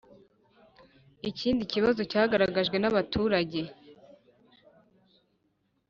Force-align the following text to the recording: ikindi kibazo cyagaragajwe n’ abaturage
ikindi 1.29 1.63
kibazo 1.71 2.01
cyagaragajwe 2.11 2.77
n’ 2.79 2.85
abaturage 2.91 3.61